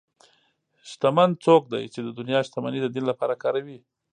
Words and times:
شتمن 0.89 1.29
څوک 1.45 1.63
دی 1.73 1.83
چې 1.93 1.99
د 2.03 2.09
دنیا 2.19 2.39
شتمني 2.47 2.79
د 2.81 2.87
دین 2.95 3.05
لپاره 3.11 3.33
کاروي. 3.43 3.79